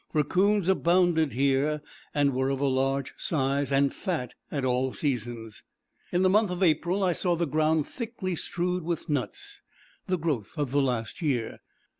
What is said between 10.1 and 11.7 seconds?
growth of the last year.